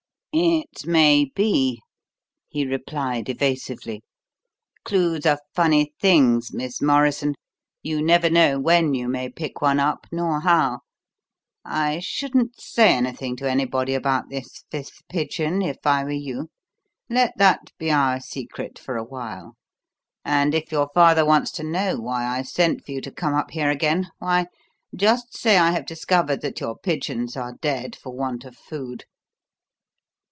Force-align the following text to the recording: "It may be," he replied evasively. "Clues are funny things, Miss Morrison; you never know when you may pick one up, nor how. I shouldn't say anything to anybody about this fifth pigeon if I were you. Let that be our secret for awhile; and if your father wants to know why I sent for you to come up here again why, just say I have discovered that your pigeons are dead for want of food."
"It 0.33 0.85
may 0.85 1.25
be," 1.25 1.81
he 2.47 2.65
replied 2.65 3.27
evasively. 3.27 4.01
"Clues 4.85 5.25
are 5.25 5.41
funny 5.53 5.91
things, 5.99 6.53
Miss 6.53 6.81
Morrison; 6.81 7.35
you 7.83 8.01
never 8.01 8.29
know 8.29 8.57
when 8.57 8.93
you 8.93 9.09
may 9.09 9.27
pick 9.29 9.61
one 9.61 9.77
up, 9.77 10.07
nor 10.09 10.39
how. 10.39 10.79
I 11.65 11.99
shouldn't 11.99 12.61
say 12.61 12.93
anything 12.93 13.35
to 13.37 13.51
anybody 13.51 13.93
about 13.93 14.29
this 14.29 14.63
fifth 14.71 15.05
pigeon 15.09 15.61
if 15.61 15.85
I 15.85 16.05
were 16.05 16.11
you. 16.11 16.47
Let 17.09 17.33
that 17.37 17.73
be 17.77 17.91
our 17.91 18.21
secret 18.21 18.79
for 18.79 18.95
awhile; 18.95 19.57
and 20.23 20.55
if 20.55 20.71
your 20.71 20.89
father 20.93 21.25
wants 21.25 21.51
to 21.53 21.63
know 21.65 21.97
why 21.99 22.25
I 22.25 22.43
sent 22.43 22.85
for 22.85 22.93
you 22.93 23.01
to 23.01 23.11
come 23.11 23.33
up 23.33 23.51
here 23.51 23.69
again 23.69 24.07
why, 24.19 24.45
just 24.95 25.35
say 25.37 25.57
I 25.57 25.71
have 25.71 25.85
discovered 25.85 26.39
that 26.39 26.61
your 26.61 26.77
pigeons 26.77 27.35
are 27.35 27.55
dead 27.61 27.97
for 27.97 28.13
want 28.15 28.45
of 28.45 28.55
food." 28.55 29.03